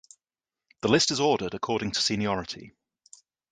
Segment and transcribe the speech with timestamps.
[0.81, 2.73] The list is ordered according to seniority.